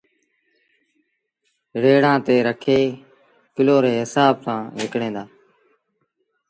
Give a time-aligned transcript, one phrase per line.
[1.83, 2.81] ريڙآݩ تي رکي
[3.55, 5.23] ڪلو ري هسآب سآݩ وڪڻيٚن دآ